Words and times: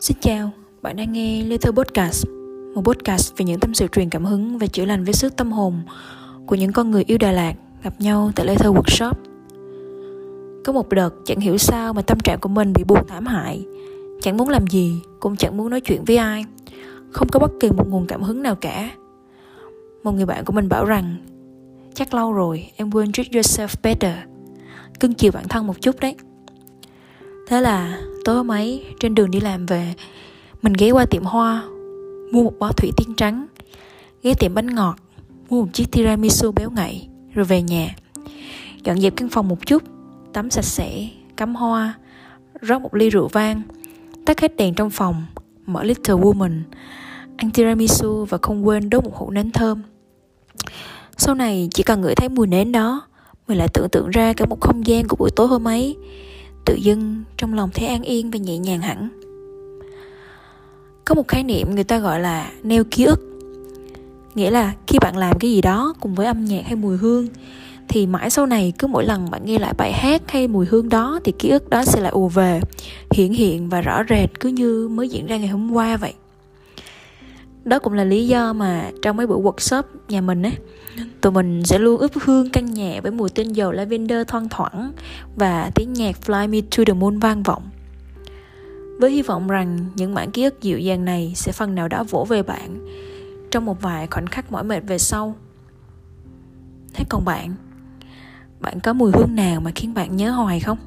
Xin 0.00 0.16
chào, 0.20 0.50
bạn 0.82 0.96
đang 0.96 1.12
nghe 1.12 1.42
Little 1.42 1.72
Podcast 1.72 2.26
Một 2.74 2.82
podcast 2.84 3.36
về 3.36 3.44
những 3.44 3.60
tâm 3.60 3.74
sự 3.74 3.86
truyền 3.86 4.10
cảm 4.10 4.24
hứng 4.24 4.58
và 4.58 4.66
chữa 4.66 4.84
lành 4.84 5.04
với 5.04 5.14
sức 5.14 5.36
tâm 5.36 5.52
hồn 5.52 5.82
Của 6.46 6.54
những 6.54 6.72
con 6.72 6.90
người 6.90 7.04
yêu 7.06 7.18
Đà 7.18 7.32
Lạt 7.32 7.54
gặp 7.82 8.00
nhau 8.00 8.32
tại 8.36 8.46
Little 8.46 8.68
Workshop. 8.68 9.12
Có 10.64 10.72
một 10.72 10.88
đợt 10.88 11.10
chẳng 11.24 11.40
hiểu 11.40 11.58
sao 11.58 11.92
mà 11.92 12.02
tâm 12.02 12.20
trạng 12.20 12.40
của 12.40 12.48
mình 12.48 12.72
bị 12.72 12.84
buồn 12.84 12.98
thảm 13.08 13.26
hại. 13.26 13.64
Chẳng 14.22 14.36
muốn 14.36 14.48
làm 14.48 14.66
gì, 14.66 15.00
cũng 15.20 15.36
chẳng 15.36 15.56
muốn 15.56 15.70
nói 15.70 15.80
chuyện 15.80 16.04
với 16.04 16.16
ai. 16.16 16.44
Không 17.10 17.28
có 17.28 17.40
bất 17.40 17.50
kỳ 17.60 17.70
một 17.70 17.88
nguồn 17.88 18.06
cảm 18.06 18.22
hứng 18.22 18.42
nào 18.42 18.54
cả. 18.54 18.90
Một 20.04 20.12
người 20.12 20.26
bạn 20.26 20.44
của 20.44 20.52
mình 20.52 20.68
bảo 20.68 20.84
rằng 20.84 21.16
Chắc 21.94 22.14
lâu 22.14 22.32
rồi 22.32 22.70
em 22.76 22.90
quên 22.90 23.12
treat 23.12 23.28
yourself 23.28 23.74
better. 23.82 24.14
Cưng 25.00 25.14
chiều 25.14 25.32
bản 25.32 25.48
thân 25.48 25.66
một 25.66 25.80
chút 25.80 26.00
đấy. 26.00 26.14
Thế 27.48 27.60
là 27.60 28.00
tối 28.30 28.36
hôm 28.36 28.50
ấy 28.50 28.84
trên 29.00 29.14
đường 29.14 29.30
đi 29.30 29.40
làm 29.40 29.66
về, 29.66 29.94
Mình 30.62 30.72
ghé 30.72 30.90
qua 30.90 31.06
tiệm 31.06 31.22
hoa, 31.22 31.62
Mua 32.32 32.42
một 32.42 32.52
bó 32.58 32.72
thủy 32.72 32.90
tiên 32.96 33.14
trắng, 33.16 33.46
Ghé 34.22 34.34
tiệm 34.34 34.54
bánh 34.54 34.66
ngọt, 34.66 34.96
Mua 35.48 35.62
một 35.62 35.68
chiếc 35.72 35.92
tiramisu 35.92 36.52
béo 36.52 36.70
ngậy, 36.70 37.08
Rồi 37.34 37.44
về 37.44 37.62
nhà. 37.62 37.94
Dọn 38.84 39.00
dẹp 39.00 39.16
căn 39.16 39.28
phòng 39.28 39.48
một 39.48 39.66
chút, 39.66 39.82
Tắm 40.32 40.50
sạch 40.50 40.64
sẽ, 40.64 41.08
Cắm 41.36 41.54
hoa, 41.54 41.94
Rót 42.60 42.82
một 42.82 42.94
ly 42.94 43.10
rượu 43.10 43.28
vang, 43.28 43.62
Tắt 44.26 44.40
hết 44.40 44.56
đèn 44.56 44.74
trong 44.74 44.90
phòng, 44.90 45.26
Mở 45.66 45.82
Little 45.82 46.14
Woman, 46.14 46.60
Ăn 47.36 47.50
tiramisu 47.50 48.24
và 48.24 48.38
không 48.42 48.66
quên 48.66 48.90
đốt 48.90 49.04
một 49.04 49.14
hũ 49.14 49.30
nến 49.30 49.50
thơm. 49.50 49.82
Sau 51.16 51.34
này 51.34 51.68
chỉ 51.74 51.82
cần 51.82 52.00
ngửi 52.00 52.14
thấy 52.14 52.28
mùi 52.28 52.46
nến 52.46 52.72
đó, 52.72 53.02
Mình 53.48 53.58
lại 53.58 53.68
tưởng 53.74 53.88
tượng 53.92 54.10
ra 54.10 54.32
cả 54.32 54.46
một 54.46 54.60
không 54.60 54.86
gian 54.86 55.08
của 55.08 55.16
buổi 55.16 55.30
tối 55.36 55.46
hôm 55.46 55.68
ấy 55.68 55.96
tự 56.64 56.74
dưng 56.74 57.24
trong 57.36 57.54
lòng 57.54 57.70
thấy 57.74 57.86
an 57.86 58.02
yên 58.02 58.30
và 58.30 58.38
nhẹ 58.38 58.58
nhàng 58.58 58.80
hẳn. 58.80 59.08
Có 61.04 61.14
một 61.14 61.28
khái 61.28 61.44
niệm 61.44 61.74
người 61.74 61.84
ta 61.84 61.98
gọi 61.98 62.20
là 62.20 62.50
neo 62.62 62.84
ký 62.90 63.04
ức. 63.04 63.20
Nghĩa 64.34 64.50
là 64.50 64.74
khi 64.86 64.98
bạn 64.98 65.16
làm 65.16 65.38
cái 65.38 65.50
gì 65.50 65.60
đó 65.60 65.94
cùng 66.00 66.14
với 66.14 66.26
âm 66.26 66.44
nhạc 66.44 66.62
hay 66.64 66.76
mùi 66.76 66.96
hương, 66.96 67.28
thì 67.88 68.06
mãi 68.06 68.30
sau 68.30 68.46
này 68.46 68.72
cứ 68.78 68.86
mỗi 68.86 69.04
lần 69.04 69.30
bạn 69.30 69.42
nghe 69.44 69.58
lại 69.58 69.74
bài 69.78 69.92
hát 69.92 70.22
hay 70.30 70.48
mùi 70.48 70.66
hương 70.66 70.88
đó 70.88 71.20
thì 71.24 71.32
ký 71.38 71.48
ức 71.48 71.70
đó 71.70 71.84
sẽ 71.84 72.00
lại 72.00 72.12
ùa 72.12 72.28
về 72.28 72.60
hiện 73.10 73.32
hiện 73.32 73.68
và 73.68 73.80
rõ 73.80 74.02
rệt 74.08 74.40
cứ 74.40 74.48
như 74.48 74.88
mới 74.88 75.08
diễn 75.08 75.26
ra 75.26 75.36
ngày 75.36 75.48
hôm 75.48 75.72
qua 75.72 75.96
vậy 75.96 76.14
đó 77.64 77.78
cũng 77.78 77.92
là 77.92 78.04
lý 78.04 78.28
do 78.28 78.52
mà 78.52 78.90
trong 79.02 79.16
mấy 79.16 79.26
buổi 79.26 79.42
workshop 79.42 79.82
nhà 80.08 80.20
mình 80.20 80.42
ấy, 80.42 80.56
tụi 81.20 81.32
mình 81.32 81.62
sẽ 81.64 81.78
luôn 81.78 82.00
ướp 82.00 82.10
hương 82.22 82.50
căn 82.50 82.74
nhà 82.74 83.00
với 83.02 83.12
mùi 83.12 83.30
tinh 83.30 83.52
dầu 83.52 83.72
lavender 83.72 84.26
thoang 84.28 84.48
thoảng 84.48 84.92
và 85.36 85.70
tiếng 85.74 85.92
nhạc 85.92 86.16
Fly 86.26 86.48
Me 86.48 86.60
to 86.76 86.84
the 86.86 86.92
Moon 86.92 87.18
vang 87.18 87.42
vọng. 87.42 87.62
Với 89.00 89.10
hy 89.10 89.22
vọng 89.22 89.48
rằng 89.48 89.78
những 89.94 90.14
mảng 90.14 90.30
ký 90.30 90.44
ức 90.44 90.62
dịu 90.62 90.78
dàng 90.78 91.04
này 91.04 91.32
sẽ 91.36 91.52
phần 91.52 91.74
nào 91.74 91.88
đó 91.88 92.04
vỗ 92.04 92.24
về 92.28 92.42
bạn 92.42 92.86
trong 93.50 93.64
một 93.64 93.82
vài 93.82 94.06
khoảnh 94.06 94.26
khắc 94.26 94.52
mỏi 94.52 94.64
mệt 94.64 94.80
về 94.86 94.98
sau. 94.98 95.34
Thế 96.94 97.04
còn 97.08 97.24
bạn 97.24 97.54
bạn 98.60 98.80
có 98.80 98.92
mùi 98.92 99.12
hương 99.12 99.34
nào 99.34 99.60
mà 99.60 99.70
khiến 99.74 99.94
bạn 99.94 100.16
nhớ 100.16 100.30
hoài 100.30 100.60
không? 100.60 100.78